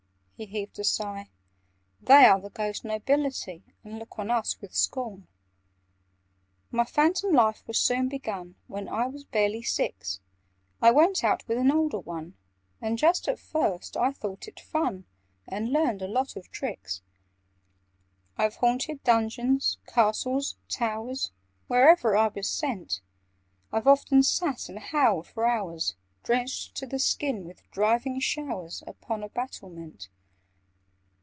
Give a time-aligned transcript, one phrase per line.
[0.41, 1.29] (He heaved a sigh.)
[2.01, 5.27] "They are the ghost nobility, And look on us with scorn.
[6.71, 10.19] "My phantom life was soon begun: When I was barely six,
[10.81, 12.37] I went out with an older one—
[12.81, 15.05] And just at first I thought it fun,
[15.47, 17.03] And learned a lot of tricks.
[18.35, 21.31] "I've haunted dungeons, castles, towers—
[21.67, 23.01] Wherever I was sent:
[23.71, 29.21] I've often sat and howled for hours, Drenched to the skin with driving showers, Upon
[29.21, 30.09] a battlement.